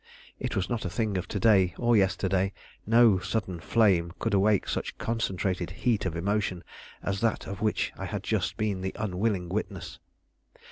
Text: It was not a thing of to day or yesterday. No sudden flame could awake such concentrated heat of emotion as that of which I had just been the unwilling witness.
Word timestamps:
It 0.39 0.55
was 0.55 0.67
not 0.67 0.83
a 0.83 0.89
thing 0.89 1.15
of 1.15 1.27
to 1.27 1.39
day 1.39 1.75
or 1.77 1.95
yesterday. 1.95 2.53
No 2.87 3.19
sudden 3.19 3.59
flame 3.59 4.11
could 4.17 4.33
awake 4.33 4.67
such 4.67 4.97
concentrated 4.97 5.69
heat 5.69 6.07
of 6.07 6.15
emotion 6.15 6.63
as 7.03 7.21
that 7.21 7.45
of 7.45 7.61
which 7.61 7.93
I 7.99 8.05
had 8.05 8.23
just 8.23 8.57
been 8.57 8.81
the 8.81 8.95
unwilling 8.95 9.47
witness. 9.47 9.99